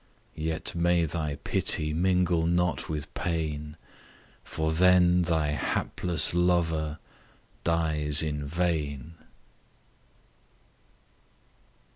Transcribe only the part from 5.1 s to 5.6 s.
thy